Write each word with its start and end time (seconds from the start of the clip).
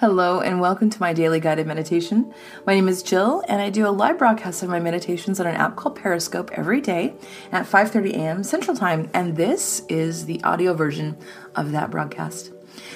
Hello, 0.00 0.38
and 0.40 0.60
welcome 0.60 0.90
to 0.90 1.00
my 1.00 1.12
daily 1.12 1.40
guided 1.40 1.66
meditation. 1.66 2.32
My 2.64 2.72
name 2.72 2.86
is 2.86 3.02
Jill, 3.02 3.42
and 3.48 3.60
I 3.60 3.68
do 3.68 3.84
a 3.84 3.90
live 3.90 4.16
broadcast 4.16 4.62
of 4.62 4.68
my 4.68 4.78
meditations 4.78 5.40
on 5.40 5.48
an 5.48 5.56
app 5.56 5.74
called 5.74 5.96
Periscope 5.96 6.52
every 6.52 6.80
day 6.80 7.14
at 7.50 7.66
5:30 7.66 8.12
a.m. 8.12 8.44
Central 8.44 8.76
Time, 8.76 9.10
and 9.12 9.34
this 9.34 9.82
is 9.88 10.26
the 10.26 10.40
audio 10.44 10.72
version 10.72 11.16
of 11.56 11.72
that 11.72 11.90
broadcast. 11.90 12.52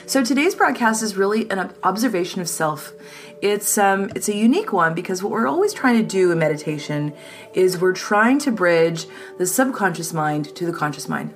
So 0.07 0.23
today's 0.23 0.55
broadcast 0.55 1.03
is 1.03 1.17
really 1.17 1.51
an 1.51 1.73
observation 1.83 2.41
of 2.41 2.49
self. 2.49 2.93
It's 3.41 3.77
um, 3.77 4.13
it's 4.15 4.29
a 4.29 4.37
unique 4.37 4.73
one 4.73 4.95
because 4.95 5.25
what 5.25 5.33
we're 5.33 5.49
always 5.49 5.75
trying 5.75 5.97
to 5.97 6.07
do 6.07 6.31
in 6.31 6.39
meditation 6.39 7.15
is 7.53 7.81
we're 7.81 7.95
trying 7.95 8.39
to 8.39 8.53
bridge 8.53 9.07
the 9.39 9.47
subconscious 9.49 10.13
mind 10.13 10.55
to 10.55 10.65
the 10.65 10.73
conscious 10.73 11.09
mind. 11.09 11.35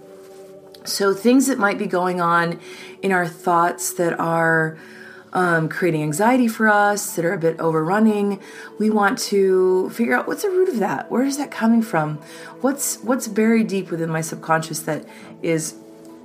So 0.85 1.13
things 1.13 1.49
that 1.49 1.59
might 1.59 1.77
be 1.77 1.87
going 1.87 2.21
on 2.21 2.61
in 3.03 3.11
our 3.11 3.27
thoughts 3.27 3.93
that 3.95 4.21
are 4.21 4.79
um, 5.33 5.69
creating 5.69 6.03
anxiety 6.03 6.49
for 6.49 6.69
us, 6.69 7.17
that 7.17 7.25
are 7.25 7.35
a 7.35 7.39
bit 7.39 7.59
overrunning. 7.61 8.41
We 8.79 8.91
want 8.91 9.19
to 9.19 9.91
figure 9.91 10.15
out 10.15 10.27
what's 10.27 10.43
the 10.43 10.51
root 10.51 10.69
of 10.69 10.79
that. 10.79 11.11
Where 11.11 11.25
is 11.25 11.37
that 11.39 11.51
coming 11.51 11.83
from? 11.83 12.17
What's 12.61 12.99
what's 13.03 13.29
buried 13.29 13.69
deep 13.69 13.91
within 13.91 14.11
my 14.11 14.21
subconscious 14.21 14.81
that 14.81 15.07
is 15.43 15.75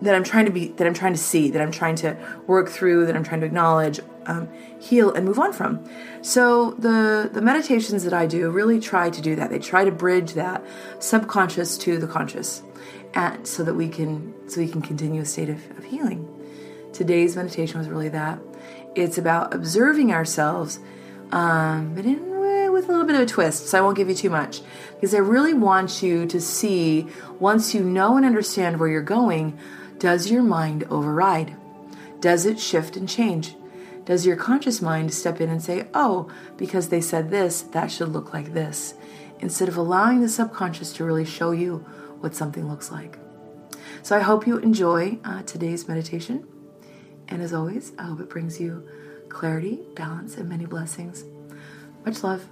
that 0.01 0.15
I'm 0.15 0.23
trying 0.23 0.45
to 0.45 0.51
be 0.51 0.69
that 0.69 0.87
I'm 0.87 0.93
trying 0.93 1.13
to 1.13 1.19
see, 1.19 1.49
that 1.51 1.61
I'm 1.61 1.71
trying 1.71 1.95
to 1.97 2.17
work 2.47 2.69
through, 2.69 3.05
that 3.05 3.15
I'm 3.15 3.23
trying 3.23 3.41
to 3.41 3.45
acknowledge, 3.45 3.99
um, 4.25 4.49
heal, 4.79 5.13
and 5.13 5.25
move 5.25 5.39
on 5.39 5.53
from. 5.53 5.83
So 6.21 6.71
the 6.71 7.29
the 7.31 7.41
meditations 7.41 8.03
that 8.03 8.13
I 8.13 8.25
do 8.25 8.49
really 8.49 8.79
try 8.79 9.09
to 9.09 9.21
do 9.21 9.35
that. 9.35 9.49
They 9.49 9.59
try 9.59 9.85
to 9.85 9.91
bridge 9.91 10.33
that 10.33 10.63
subconscious 10.99 11.77
to 11.79 11.97
the 11.99 12.07
conscious, 12.07 12.63
and 13.13 13.45
so 13.47 13.63
that 13.63 13.75
we 13.75 13.89
can 13.89 14.33
so 14.49 14.61
we 14.61 14.67
can 14.67 14.81
continue 14.81 15.21
a 15.21 15.25
state 15.25 15.49
of, 15.49 15.77
of 15.77 15.83
healing. 15.85 16.27
Today's 16.93 17.35
meditation 17.35 17.77
was 17.77 17.87
really 17.87 18.09
that. 18.09 18.39
It's 18.95 19.17
about 19.17 19.53
observing 19.53 20.11
ourselves, 20.11 20.79
um, 21.31 21.93
but 21.95 22.05
in 22.05 22.31
with 22.71 22.89
a 22.89 22.91
little 22.91 23.05
bit 23.05 23.15
of 23.15 23.21
a 23.21 23.25
twist. 23.25 23.67
So 23.67 23.77
I 23.77 23.81
won't 23.81 23.97
give 23.97 24.09
you 24.09 24.15
too 24.15 24.29
much 24.29 24.61
because 24.95 25.13
I 25.13 25.19
really 25.19 25.53
want 25.53 26.01
you 26.01 26.25
to 26.27 26.41
see 26.41 27.07
once 27.39 27.73
you 27.73 27.83
know 27.83 28.17
and 28.17 28.25
understand 28.25 28.79
where 28.79 28.89
you're 28.89 29.01
going, 29.01 29.57
does 29.99 30.31
your 30.31 30.41
mind 30.41 30.85
override? 30.85 31.55
Does 32.19 32.45
it 32.45 32.59
shift 32.59 32.97
and 32.97 33.07
change? 33.07 33.55
Does 34.05 34.25
your 34.25 34.35
conscious 34.35 34.81
mind 34.81 35.13
step 35.13 35.39
in 35.39 35.49
and 35.49 35.61
say, 35.61 35.87
oh, 35.93 36.31
because 36.57 36.89
they 36.89 37.01
said 37.01 37.29
this, 37.29 37.61
that 37.61 37.91
should 37.91 38.09
look 38.09 38.33
like 38.33 38.53
this, 38.53 38.95
instead 39.39 39.69
of 39.69 39.77
allowing 39.77 40.21
the 40.21 40.29
subconscious 40.29 40.91
to 40.93 41.03
really 41.03 41.25
show 41.25 41.51
you 41.51 41.85
what 42.19 42.35
something 42.35 42.67
looks 42.67 42.91
like? 42.91 43.19
So 44.01 44.17
I 44.17 44.21
hope 44.21 44.47
you 44.47 44.57
enjoy 44.57 45.19
uh, 45.23 45.43
today's 45.43 45.87
meditation. 45.87 46.47
And 47.31 47.41
as 47.41 47.53
always, 47.53 47.93
I 47.97 48.03
hope 48.03 48.19
it 48.19 48.29
brings 48.29 48.59
you 48.59 48.87
clarity, 49.29 49.79
balance, 49.95 50.35
and 50.35 50.49
many 50.49 50.65
blessings. 50.65 51.23
Much 52.05 52.23
love. 52.23 52.45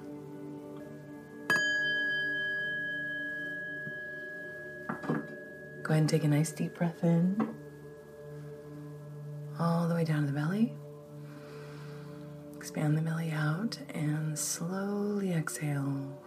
Go 5.84 5.94
ahead 5.94 6.02
and 6.02 6.10
take 6.10 6.24
a 6.24 6.28
nice 6.28 6.52
deep 6.52 6.76
breath 6.76 7.04
in, 7.04 7.56
all 9.60 9.88
the 9.88 9.96
way 9.96 10.06
down 10.06 10.22
to 10.22 10.28
the 10.28 10.34
belly. 10.34 10.72
Expand 12.56 12.96
the 12.96 13.02
belly 13.02 13.32
out 13.32 13.78
and 13.94 14.38
slowly 14.38 15.34
exhale. 15.34 16.22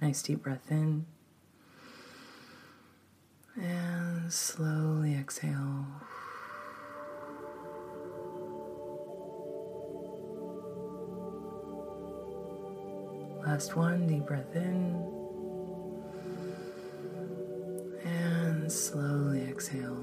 Nice 0.00 0.22
deep 0.22 0.42
breath 0.42 0.70
in. 0.70 1.04
And 3.60 4.17
slowly 4.28 5.14
exhale. 5.14 5.86
Last 13.46 13.76
one, 13.76 14.06
deep 14.06 14.26
breath 14.26 14.54
in. 14.54 15.14
And 18.04 18.70
slowly 18.70 19.42
exhale. 19.42 19.96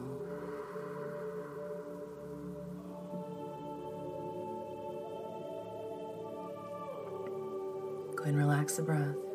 Go 8.16 8.24
and 8.24 8.38
relax 8.38 8.78
the 8.78 8.84
breath. 8.84 9.35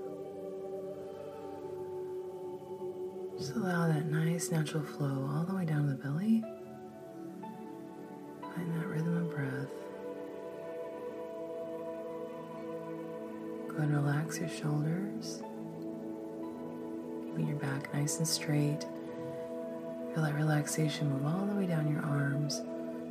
Just 3.50 3.64
allow 3.64 3.88
that 3.88 4.06
nice 4.06 4.52
natural 4.52 4.84
flow 4.84 5.28
all 5.28 5.42
the 5.42 5.56
way 5.56 5.64
down 5.64 5.82
to 5.82 5.88
the 5.88 5.96
belly. 5.96 6.44
Find 8.42 8.80
that 8.80 8.86
rhythm 8.86 9.16
of 9.16 9.28
breath. 9.28 9.66
Go 13.66 13.82
and 13.82 13.92
relax 13.92 14.38
your 14.38 14.48
shoulders. 14.48 15.42
Keeping 17.26 17.48
your 17.48 17.56
back 17.56 17.92
nice 17.92 18.18
and 18.18 18.28
straight. 18.28 18.86
Feel 20.14 20.22
that 20.22 20.36
relaxation 20.36 21.10
move 21.10 21.26
all 21.26 21.44
the 21.46 21.56
way 21.56 21.66
down 21.66 21.90
your 21.90 22.02
arms 22.02 22.62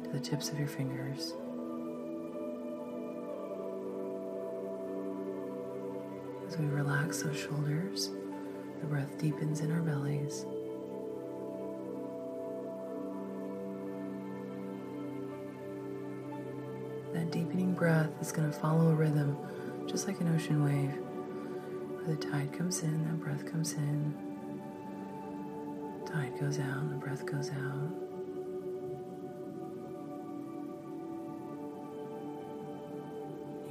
to 0.05 0.09
the 0.13 0.21
tips 0.21 0.51
of 0.51 0.57
your 0.57 0.69
fingers. 0.69 1.33
As 6.47 6.57
we 6.57 6.65
relax 6.67 7.23
those 7.23 7.37
shoulders, 7.37 8.11
the 8.81 8.87
breath 8.87 9.17
deepens 9.17 9.61
in 9.61 9.71
our 9.71 9.81
bellies. 9.81 10.45
That 17.13 17.31
deepening 17.31 17.73
breath 17.73 18.09
is 18.21 18.31
going 18.31 18.51
to 18.51 18.57
follow 18.57 18.89
a 18.89 18.93
rhythm 18.93 19.37
just 19.87 20.07
like 20.07 20.19
an 20.21 20.33
ocean 20.33 20.63
wave. 20.63 20.93
Where 21.95 22.15
the 22.15 22.21
tide 22.21 22.53
comes 22.53 22.83
in, 22.83 23.03
that 23.05 23.19
breath 23.19 23.45
comes 23.45 23.73
in. 23.73 24.13
Tide 26.05 26.39
goes 26.39 26.59
out, 26.59 26.89
the 26.89 26.95
breath 26.95 27.25
goes 27.25 27.49
out. 27.49 27.89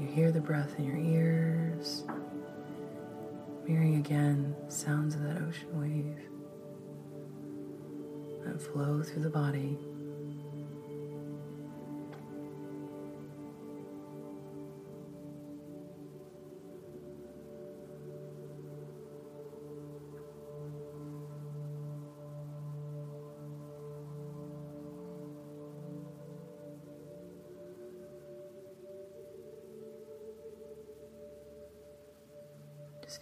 You 0.00 0.06
hear 0.06 0.30
the 0.30 0.40
breath 0.40 0.78
in 0.78 0.84
your 0.84 0.96
ears 0.96 2.04
mirroring 3.68 3.96
again 3.96 4.56
sounds 4.68 5.14
of 5.14 5.22
that 5.22 5.42
ocean 5.42 5.68
wave 5.78 6.16
that 8.44 8.60
flow 8.62 9.02
through 9.02 9.22
the 9.22 9.28
body. 9.28 9.78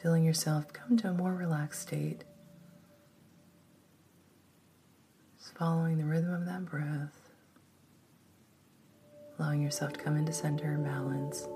Feeling 0.03 0.25
yourself 0.25 0.73
come 0.73 0.97
to 0.99 1.09
a 1.09 1.13
more 1.13 1.35
relaxed 1.35 1.81
state. 1.83 2.25
Just 5.39 5.57
following 5.57 5.97
the 5.97 6.05
rhythm 6.05 6.35
of 6.35 6.45
that 6.45 6.67
breath. 6.67 7.31
Allowing 9.39 9.63
yourself 9.63 9.95
to 9.95 9.99
come 10.01 10.17
into 10.17 10.33
center 10.35 10.71
and 10.73 10.85
balance. 10.85 11.47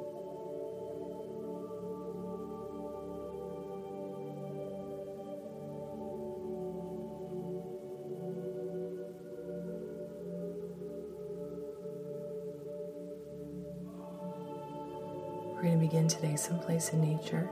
We're 15.54 15.62
going 15.62 15.78
to 15.78 15.86
begin 15.86 16.08
today 16.08 16.36
someplace 16.36 16.88
in 16.94 17.02
nature 17.02 17.50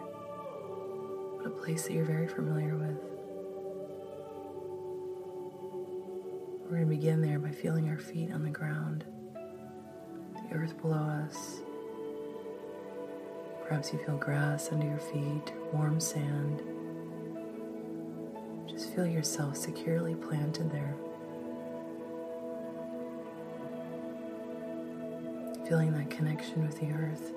place 1.62 1.84
that 1.84 1.93
you're 1.93 2.05
very 2.05 2.28
familiar 2.28 2.76
with. 2.76 2.96
We're 6.64 6.76
going 6.76 6.82
to 6.82 6.96
begin 6.96 7.20
there 7.22 7.38
by 7.38 7.50
feeling 7.50 7.88
our 7.88 7.99
feet 7.99 8.32
on 8.32 8.43
the 8.44 8.50
ground, 8.50 9.05
the 10.34 10.55
earth 10.55 10.81
below 10.81 10.96
us. 10.96 11.60
Perhaps 13.66 13.93
you 13.93 13.99
feel 13.99 14.16
grass 14.16 14.70
under 14.72 14.87
your 14.87 14.99
feet, 14.99 15.52
warm 15.72 16.00
sand. 16.00 16.62
Just 18.69 18.94
feel 18.94 19.06
yourself 19.06 19.56
securely 19.56 20.14
planted 20.14 20.70
there. 20.70 20.94
Feeling 25.69 25.93
that 25.93 26.08
connection 26.10 26.66
with 26.66 26.78
the 26.81 26.90
earth 26.93 27.32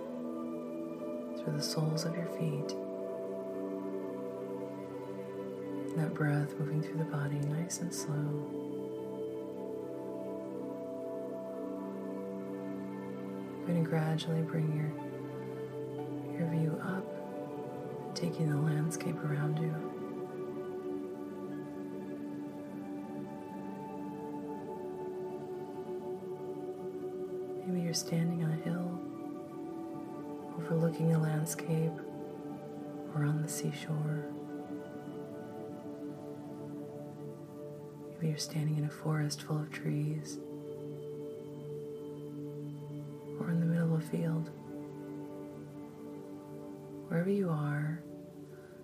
through 1.42 1.54
the 1.58 1.64
soles 1.64 2.06
of 2.06 2.16
your 2.16 2.28
feet. 2.38 2.76
That 5.98 6.14
breath 6.14 6.54
moving 6.60 6.82
through 6.82 6.98
the 6.98 7.06
body 7.06 7.36
nice 7.50 7.80
and 7.80 7.94
slow. 7.94 8.62
going 13.72 13.84
to 13.84 13.90
gradually 13.90 14.42
bring 14.42 14.68
your, 14.76 14.92
your 16.38 16.50
view 16.50 16.78
up, 16.84 17.06
taking 18.16 18.50
the 18.50 18.58
landscape 18.58 19.16
around 19.24 19.58
you. 19.60 19.74
Maybe 27.66 27.82
you're 27.82 27.94
standing 27.94 28.44
on 28.44 28.52
a 28.52 28.56
hill, 28.56 29.00
overlooking 30.58 31.14
a 31.14 31.20
landscape, 31.20 31.94
or 33.16 33.24
on 33.24 33.42
the 33.42 33.48
seashore. 33.48 34.26
Maybe 38.22 38.34
you're 38.34 38.38
standing 38.38 38.78
in 38.78 38.84
a 38.84 38.90
forest 38.90 39.42
full 39.42 39.58
of 39.58 39.72
trees. 39.72 40.38
Or 43.40 43.50
in 43.50 43.60
the 43.60 43.66
middle 43.66 43.96
of 43.96 44.04
a 44.04 44.06
field. 44.06 44.52
Wherever 47.08 47.32
you 47.32 47.50
are, 47.50 48.04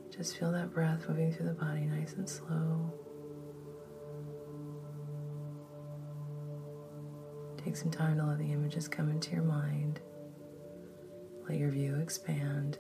just 0.10 0.40
feel 0.40 0.52
that 0.54 0.74
breath 0.74 1.08
moving 1.08 1.32
through 1.32 1.46
the 1.46 1.54
body 1.54 1.82
nice 1.82 2.14
and 2.14 2.28
slow. 2.28 2.92
Take 7.64 7.76
some 7.76 7.92
time 7.92 8.18
to 8.18 8.26
let 8.26 8.40
the 8.40 8.52
images 8.52 8.88
come 8.88 9.08
into 9.12 9.36
your 9.36 9.44
mind. 9.44 10.00
Let 11.48 11.60
your 11.60 11.70
view 11.70 11.98
expand. 11.98 12.80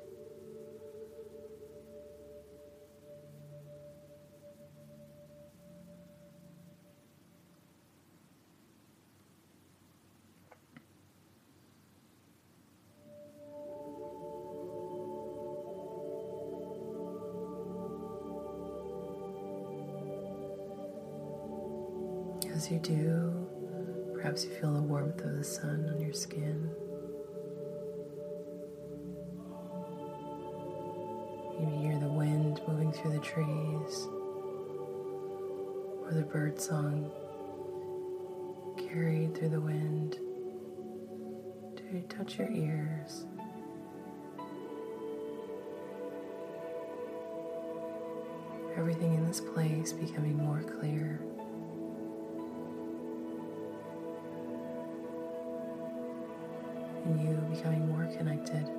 As 22.57 22.71
you 22.71 22.79
do, 22.79 23.47
perhaps 24.15 24.43
you 24.43 24.49
feel 24.49 24.73
the 24.73 24.81
warmth 24.81 25.23
of 25.23 25.37
the 25.37 25.43
sun 25.43 25.91
on 25.93 26.01
your 26.01 26.11
skin. 26.11 26.71
You 31.59 31.69
hear 31.79 31.99
the 31.99 32.07
wind 32.07 32.59
moving 32.67 32.91
through 32.91 33.11
the 33.11 33.19
trees 33.19 34.07
or 36.01 36.13
the 36.13 36.23
bird 36.23 36.59
song 36.59 37.11
carried 38.75 39.37
through 39.37 39.49
the 39.49 39.61
wind 39.61 40.17
to 41.75 42.01
touch 42.09 42.39
your 42.39 42.49
ears. 42.49 43.27
Everything 48.75 49.13
in 49.13 49.27
this 49.27 49.41
place 49.41 49.93
becoming 49.93 50.37
more 50.37 50.63
clear. 50.63 51.21
You 57.19 57.35
becoming 57.53 57.87
more 57.87 58.05
connected. 58.17 58.69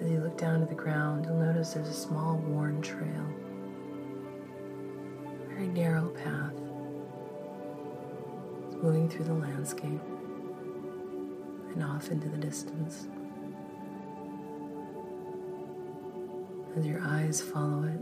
As 0.00 0.10
you 0.10 0.20
look 0.20 0.36
down 0.36 0.60
to 0.60 0.66
the 0.66 0.74
ground, 0.74 1.24
you'll 1.24 1.36
notice 1.36 1.74
there's 1.74 1.88
a 1.88 1.94
small 1.94 2.36
worn 2.36 2.82
trail, 2.82 3.26
a 5.26 5.48
very 5.48 5.68
narrow 5.68 6.08
path. 6.10 6.52
It's 8.66 8.76
moving 8.82 9.08
through 9.08 9.24
the 9.26 9.34
landscape 9.34 10.00
and 11.72 11.82
off 11.82 12.10
into 12.10 12.28
the 12.28 12.36
distance. 12.36 13.06
As 16.76 16.84
your 16.84 17.00
eyes 17.02 17.40
follow 17.40 17.84
it, 17.84 18.00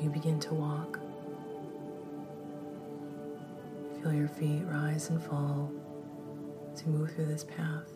you 0.00 0.08
begin 0.10 0.38
to 0.40 0.54
walk. 0.54 1.00
Feel 4.00 4.12
your 4.12 4.28
feet 4.28 4.62
rise 4.66 5.10
and 5.10 5.20
fall 5.20 5.72
as 6.72 6.82
you 6.82 6.92
move 6.92 7.10
through 7.12 7.26
this 7.26 7.42
path. 7.42 7.90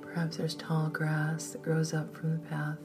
Perhaps 0.00 0.38
there's 0.38 0.56
tall 0.56 0.88
grass 0.88 1.50
that 1.50 1.62
grows 1.62 1.94
up 1.94 2.16
from 2.16 2.32
the 2.32 2.38
path. 2.48 2.78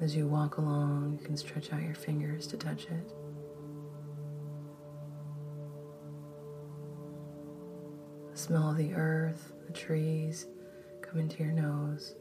As 0.00 0.16
you 0.16 0.26
walk 0.26 0.56
along, 0.56 1.18
you 1.20 1.26
can 1.26 1.36
stretch 1.36 1.70
out 1.72 1.82
your 1.82 1.94
fingers 1.94 2.46
to 2.46 2.56
touch 2.56 2.86
it. 2.86 3.21
Smell 8.42 8.70
of 8.70 8.76
the 8.76 8.92
earth, 8.94 9.52
the 9.66 9.72
trees 9.72 10.46
come 11.00 11.20
into 11.20 11.44
your 11.44 11.52
nose. 11.52 12.16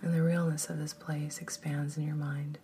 And 0.00 0.14
the 0.14 0.22
realness 0.22 0.70
of 0.70 0.78
this 0.78 0.94
place 0.94 1.40
expands 1.42 1.98
in 1.98 2.06
your 2.06 2.16
mind. 2.16 2.58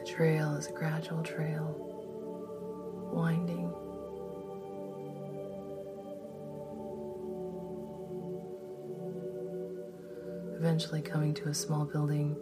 The 0.00 0.06
trail 0.06 0.54
is 0.56 0.66
a 0.66 0.72
gradual 0.72 1.22
trail, 1.22 3.10
winding. 3.10 3.69
Eventually 10.60 11.00
coming 11.00 11.32
to 11.32 11.48
a 11.48 11.54
small 11.54 11.86
building 11.86 12.36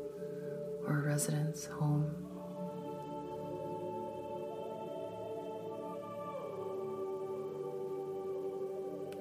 or 0.85 0.99
a 0.99 1.03
residence 1.03 1.67
home. 1.67 2.13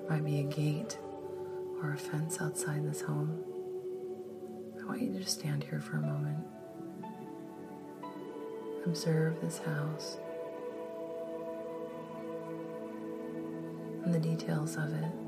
might 0.10 0.26
be 0.26 0.40
a 0.40 0.44
gate 0.44 0.98
or 1.84 1.92
a 1.92 1.98
fence 1.98 2.42
outside 2.42 2.84
this 2.90 3.02
home. 3.02 3.44
I 4.82 4.86
want 4.86 5.02
you 5.02 5.12
to 5.14 5.20
just 5.20 5.40
stand 5.40 5.64
here 5.66 5.80
for 5.82 5.98
a 5.98 6.02
moment. 6.02 6.40
Observe 8.86 9.40
this 9.42 9.60
house 9.60 10.18
and 14.06 14.16
the 14.16 14.20
details 14.20 14.76
of 14.76 14.92
it. 14.92 15.27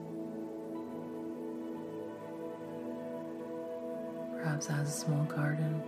Perhaps 4.60 4.78
has 4.78 4.89
a 4.89 5.00
small 5.06 5.24
garden. 5.24 5.82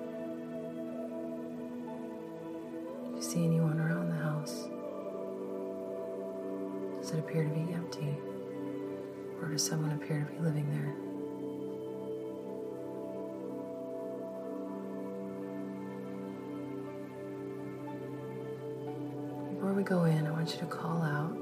Do 3.09 3.15
you 3.17 3.21
see 3.21 3.43
anyone 3.43 3.77
around 3.81 4.07
the 4.07 4.15
house? 4.15 4.69
Does 7.01 7.11
it 7.11 7.19
appear 7.19 7.43
to 7.43 7.49
be 7.49 7.73
empty? 7.73 8.17
Or 9.41 9.49
does 9.49 9.61
someone 9.61 9.91
appear 9.91 10.25
to 10.25 10.25
be 10.33 10.39
living 10.39 10.69
there? 10.71 10.95
Before 19.53 19.73
we 19.73 19.83
go 19.83 20.05
in, 20.05 20.25
I 20.25 20.31
want 20.31 20.53
you 20.53 20.59
to 20.59 20.65
call 20.65 21.01
out 21.01 21.35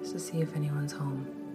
just 0.00 0.14
to 0.14 0.18
see 0.18 0.40
if 0.40 0.56
anyone's 0.56 0.90
home. 0.90 1.47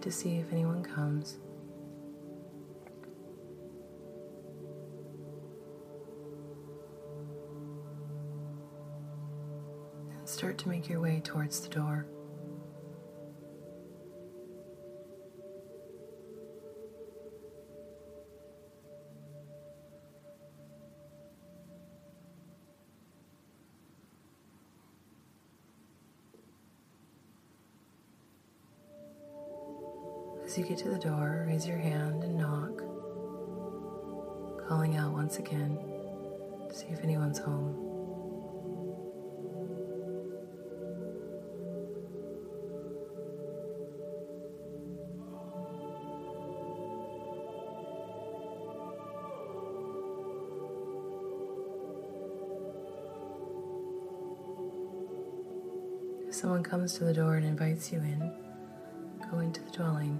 Wait 0.00 0.10
to 0.10 0.10
see 0.16 0.38
if 0.38 0.50
anyone 0.52 0.82
comes. 0.82 1.38
And 10.18 10.28
start 10.28 10.56
to 10.58 10.68
make 10.68 10.88
your 10.88 11.00
way 11.00 11.20
towards 11.22 11.60
the 11.60 11.68
door. 11.68 12.06
Someone 56.40 56.62
comes 56.62 56.94
to 56.94 57.04
the 57.04 57.12
door 57.12 57.34
and 57.34 57.44
invites 57.44 57.92
you 57.92 57.98
in, 57.98 58.32
go 59.30 59.40
into 59.40 59.60
the 59.60 59.70
dwelling. 59.72 60.18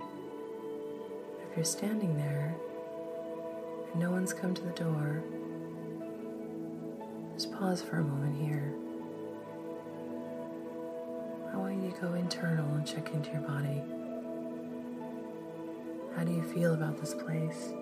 If 1.48 1.56
you're 1.56 1.64
standing 1.64 2.14
there 2.14 2.54
and 3.90 4.02
no 4.02 4.10
one's 4.10 4.34
come 4.34 4.52
to 4.52 4.60
the 4.60 4.72
door, 4.72 5.22
just 7.32 7.50
pause 7.52 7.80
for 7.80 8.00
a 8.00 8.04
moment 8.04 8.36
here. 8.38 8.74
I 11.54 11.56
want 11.56 11.82
you 11.82 11.90
to 11.90 12.00
go 12.02 12.12
internal 12.12 12.70
and 12.74 12.86
check 12.86 13.14
into 13.14 13.30
your 13.30 13.40
body. 13.40 13.82
How 16.14 16.24
do 16.24 16.32
you 16.32 16.42
feel 16.42 16.74
about 16.74 17.00
this 17.00 17.14
place? 17.14 17.72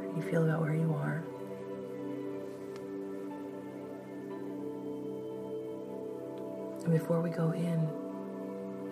How 0.00 0.08
do 0.08 0.14
you 0.16 0.22
feel 0.28 0.42
about 0.42 0.62
where 0.62 0.74
you 0.74 0.92
are? 0.94 1.22
And 6.84 6.92
before 6.92 7.20
we 7.20 7.30
go 7.30 7.50
in, 7.52 7.88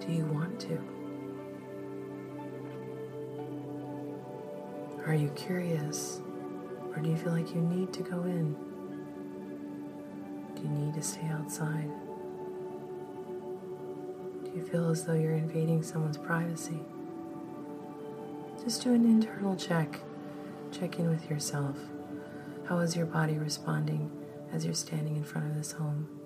do 0.01 0.13
you 0.13 0.25
want 0.27 0.61
to? 0.61 0.79
Are 5.07 5.15
you 5.15 5.31
curious? 5.31 6.21
Or 6.95 7.01
do 7.01 7.09
you 7.09 7.17
feel 7.17 7.33
like 7.33 7.55
you 7.55 7.63
need 7.63 7.93
to 7.95 8.03
go 8.03 8.25
in? 8.25 8.55
Do 10.55 10.63
you 10.63 10.69
need 10.69 10.95
to 10.95 11.03
stay 11.03 11.27
outside? 11.29 11.91
Do 14.45 14.51
you 14.55 14.65
feel 14.65 14.91
as 14.91 15.05
though 15.05 15.15
you're 15.15 15.33
invading 15.33 15.83
someone's 15.83 16.19
privacy? 16.19 16.81
Just 18.63 18.83
do 18.83 18.93
an 18.93 19.05
internal 19.05 19.57
check. 19.57 20.01
Check 20.73 20.99
in 20.99 21.09
with 21.09 21.31
yourself. 21.31 21.79
How 22.67 22.81
is 22.81 22.95
your 22.95 23.07
body 23.07 23.39
responding 23.39 24.11
as 24.53 24.67
you're 24.67 24.75
standing 24.75 25.17
in 25.17 25.25
front 25.25 25.49
of 25.49 25.57
this 25.57 25.73
home? 25.73 26.18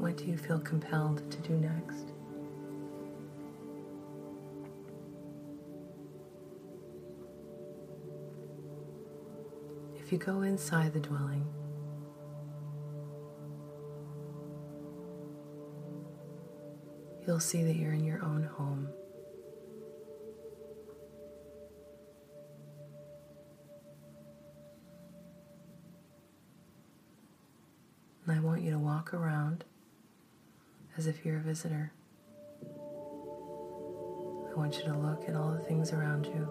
What 0.00 0.16
do 0.16 0.24
you 0.24 0.38
feel 0.38 0.58
compelled 0.58 1.30
to 1.30 1.38
do 1.46 1.52
next? 1.52 2.12
If 9.98 10.10
you 10.10 10.16
go 10.16 10.40
inside 10.40 10.94
the 10.94 11.00
dwelling, 11.00 11.46
you'll 17.26 17.38
see 17.38 17.62
that 17.64 17.76
you're 17.76 17.92
in 17.92 18.02
your 18.02 18.24
own 18.24 18.44
home. 18.44 18.88
I 28.26 28.40
want 28.40 28.62
you 28.62 28.70
to 28.70 28.78
walk 28.78 29.12
around 29.12 29.64
as 30.96 31.06
if 31.06 31.24
you're 31.24 31.38
a 31.38 31.40
visitor. 31.40 31.92
I 34.50 34.54
want 34.54 34.76
you 34.76 34.84
to 34.84 34.96
look 34.96 35.28
at 35.28 35.36
all 35.36 35.52
the 35.52 35.60
things 35.60 35.92
around 35.92 36.26
you. 36.26 36.48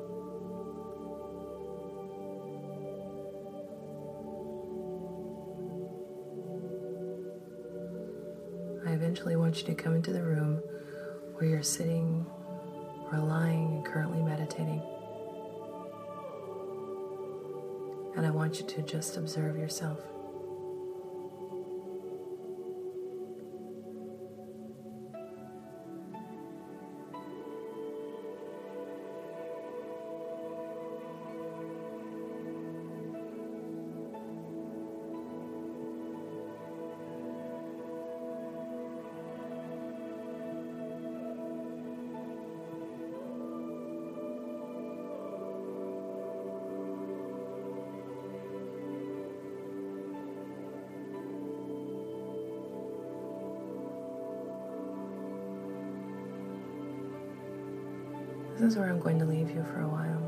I 8.87 8.93
eventually 8.93 9.35
want 9.35 9.59
you 9.59 9.65
to 9.67 9.75
come 9.75 9.95
into 9.95 10.11
the 10.11 10.23
room 10.23 10.61
where 11.33 11.45
you're 11.45 11.61
sitting 11.61 12.25
or 13.11 13.19
lying 13.19 13.75
and 13.75 13.85
currently 13.85 14.21
meditating. 14.21 14.81
And 18.15 18.25
I 18.25 18.31
want 18.31 18.59
you 18.59 18.65
to 18.65 18.81
just 18.81 19.17
observe 19.17 19.57
yourself. 19.57 19.99
This 58.59 58.73
is 58.73 58.77
where 58.77 58.89
I'm 58.89 58.99
going 58.99 59.17
to 59.19 59.25
leave 59.25 59.49
you 59.49 59.63
for 59.71 59.79
a 59.79 59.87
while. 59.87 60.21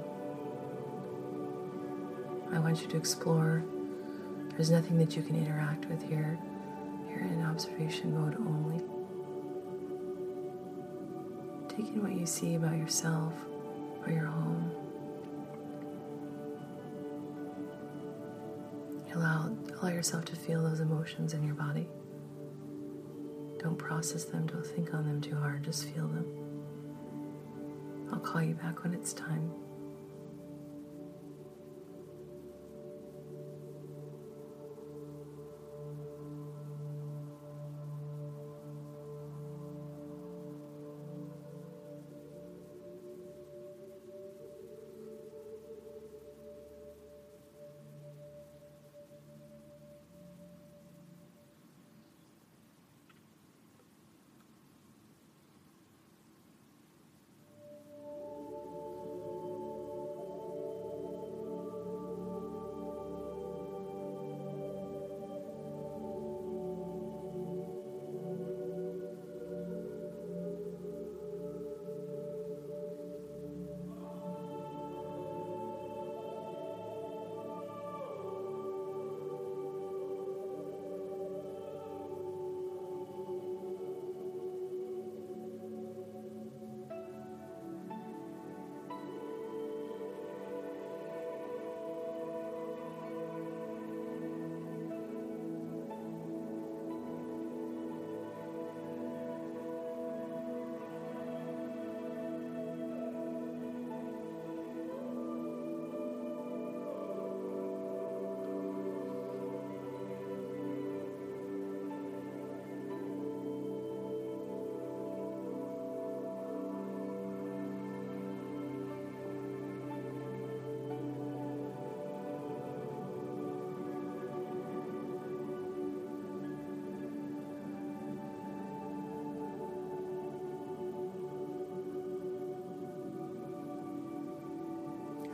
I 2.53 2.59
want 2.59 2.81
you 2.81 2.87
to 2.87 2.95
explore. 2.95 3.61
There's 4.51 4.71
nothing 4.71 4.97
that 4.99 5.17
you 5.17 5.21
can 5.21 5.35
interact 5.35 5.83
with 5.87 6.01
here. 6.01 6.39
You're 7.09 7.19
in 7.19 7.27
an 7.27 7.45
observation 7.45 8.15
mode 8.15 8.37
only. 8.37 8.77
Take 11.67 11.93
in 11.93 12.01
what 12.01 12.13
you 12.13 12.25
see 12.25 12.55
about 12.55 12.77
yourself 12.77 13.33
or 14.05 14.13
your 14.13 14.27
home. 14.27 14.71
Allow, 19.13 19.53
allow 19.81 19.89
yourself 19.89 20.23
to 20.25 20.37
feel 20.37 20.63
those 20.63 20.79
emotions 20.79 21.33
in 21.33 21.43
your 21.43 21.55
body. 21.55 21.89
Don't 23.59 23.77
process 23.77 24.23
them, 24.23 24.47
don't 24.47 24.65
think 24.65 24.93
on 24.93 25.05
them 25.05 25.19
too 25.19 25.35
hard, 25.35 25.63
just 25.63 25.83
feel 25.89 26.07
them. 26.07 26.40
I'll 28.23 28.31
call 28.31 28.43
you 28.43 28.53
back 28.53 28.83
when 28.83 28.93
it's 28.93 29.13
time. 29.13 29.51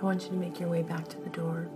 Want 0.07 0.23
you 0.23 0.29
to 0.29 0.35
make 0.35 0.57
your 0.57 0.69
way 0.69 0.81
back 0.81 1.05
to 1.09 1.19
the 1.19 1.29
door. 1.31 1.67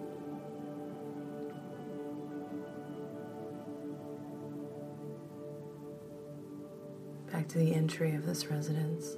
Back 7.30 7.50
to 7.50 7.58
the 7.58 7.74
entry 7.74 8.16
of 8.16 8.26
this 8.26 8.46
residence. 8.46 9.18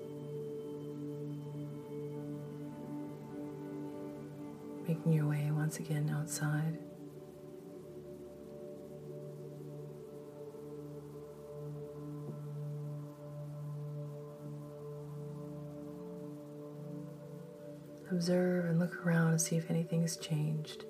Making 4.87 5.13
your 5.13 5.27
way 5.27 5.47
once 5.51 5.77
again 5.77 6.09
outside. 6.11 6.79
Observe 18.13 18.65
and 18.65 18.77
look 18.79 19.03
around 19.03 19.31
and 19.31 19.41
see 19.41 19.55
if 19.55 19.71
anything 19.71 20.03
has 20.03 20.17
changed. 20.17 20.85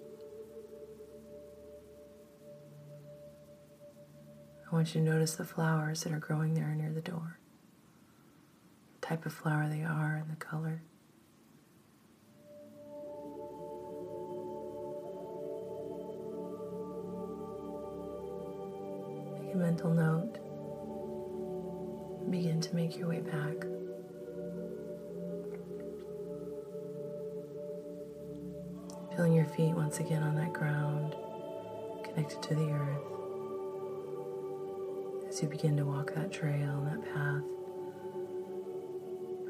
I 4.70 4.76
want 4.76 4.94
you 4.94 5.00
to 5.00 5.10
notice 5.10 5.36
the 5.36 5.46
flowers 5.46 6.04
that 6.04 6.12
are 6.12 6.20
growing 6.20 6.54
there 6.54 6.76
near 6.76 6.92
the 6.92 7.00
door, 7.00 7.40
the 9.00 9.08
type 9.08 9.26
of 9.26 9.32
flower 9.32 9.70
they 9.70 9.84
are, 9.84 10.18
and 10.18 10.30
the 10.30 10.36
color. 10.36 10.82
Make 19.40 19.54
a 19.54 19.58
mental 19.58 19.94
note. 19.94 20.40
Begin 22.30 22.60
to 22.60 22.76
make 22.76 22.98
your 22.98 23.08
way 23.08 23.22
back. 23.22 23.83
Feeling 29.16 29.34
your 29.34 29.46
feet 29.46 29.76
once 29.76 30.00
again 30.00 30.24
on 30.24 30.36
that 30.36 30.54
ground, 30.54 31.16
connected 32.04 32.42
to 32.42 32.56
the 32.56 32.72
earth. 32.72 33.04
As 35.30 35.40
you 35.40 35.48
begin 35.48 35.78
to 35.78 35.86
walk 35.86 36.16
that 36.16 36.32
trail, 36.32 36.82
that 36.90 37.04
path, 37.14 37.44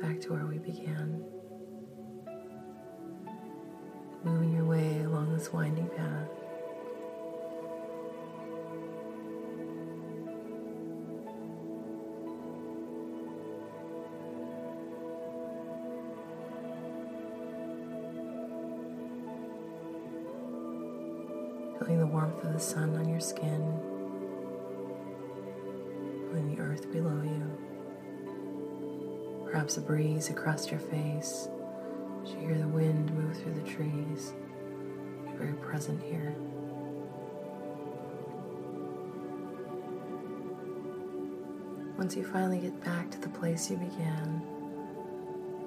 back 0.02 0.19
to 0.21 0.34
where 0.34 0.45
we 0.45 0.58
began. 0.58 1.23
Moving 4.26 4.52
your 4.52 4.65
way 4.65 5.02
along 5.04 5.34
this 5.34 5.54
winding 5.54 5.88
path. 5.95 6.28
Feeling 21.84 22.00
the 22.00 22.08
warmth 22.08 22.41
of 22.46 22.54
the 22.54 22.60
sun 22.62 22.96
on 22.96 23.10
your 23.10 23.19
skin, 23.19 23.78
feeling 26.30 26.56
the 26.56 26.62
earth 26.62 26.89
below 26.93 27.22
you. 27.22 27.58
Perhaps 29.43 29.76
a 29.76 29.82
breeze 29.82 30.30
across 30.30 30.72
your 30.72 30.80
face 30.80 31.50
as 32.24 32.32
you 32.32 32.38
hear 32.38 32.58
the 32.58 32.69
wind 32.69 33.13
move 33.13 33.36
through 33.38 33.56
the 33.56 33.69
trees. 33.69 34.32
You're 35.26 35.36
very 35.36 35.54
present 35.56 36.02
here. 36.02 36.34
Once 41.98 42.15
you 42.15 42.24
finally 42.24 42.60
get 42.60 42.82
back 42.86 43.12
to 43.12 43.19
the 43.19 43.28
place 43.28 43.69
you 43.69 43.76
began, 43.76 44.41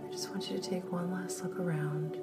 I 0.08 0.10
just 0.10 0.30
want 0.30 0.50
you 0.50 0.56
to 0.56 0.62
take 0.62 0.90
one 0.90 1.12
last 1.12 1.42
look 1.42 1.60
around. 1.60 2.16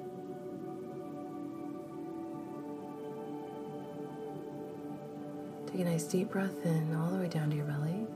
Take 5.74 5.86
a 5.88 5.90
nice 5.90 6.04
deep 6.04 6.30
breath 6.30 6.64
in 6.64 6.94
all 6.94 7.10
the 7.10 7.18
way 7.18 7.26
down 7.26 7.50
to 7.50 7.56
your 7.56 7.64
belly. 7.64 8.06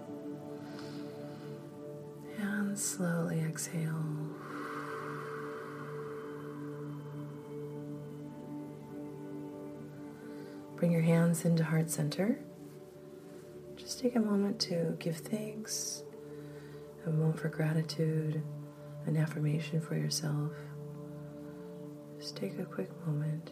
And 2.38 2.78
slowly 2.78 3.40
exhale. 3.40 4.04
Bring 10.76 10.92
your 10.92 11.00
hands 11.00 11.44
into 11.44 11.64
heart 11.64 11.90
center. 11.90 12.38
Just 13.74 13.98
take 13.98 14.14
a 14.14 14.20
moment 14.20 14.60
to 14.60 14.94
give 15.00 15.16
thanks, 15.16 16.04
a 17.06 17.10
moment 17.10 17.40
for 17.40 17.48
gratitude, 17.48 18.40
an 19.06 19.16
affirmation 19.16 19.80
for 19.80 19.96
yourself. 19.96 20.52
Just 22.20 22.36
take 22.36 22.56
a 22.60 22.64
quick 22.64 22.90
moment. 23.04 23.50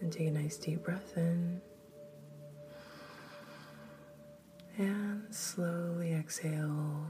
And 0.00 0.12
take 0.12 0.28
a 0.28 0.30
nice 0.30 0.56
deep 0.56 0.82
breath 0.82 1.16
in. 1.16 1.60
And 4.78 5.34
slowly 5.34 6.14
exhale. 6.14 7.06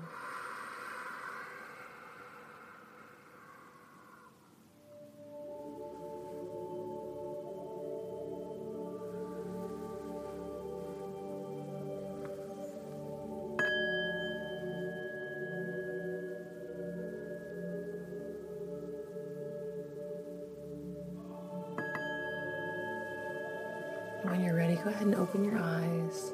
Ahead 25.00 25.06
and 25.06 25.16
open 25.16 25.44
your 25.44 25.58
eyes 25.58 26.32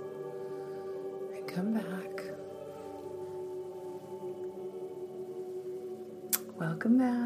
and 1.34 1.46
come 1.46 1.74
back. 1.74 2.24
Welcome 6.58 6.98
back. 6.98 7.25